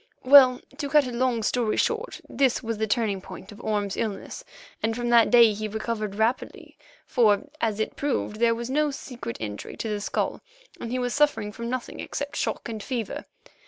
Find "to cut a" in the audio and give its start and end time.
0.79-1.11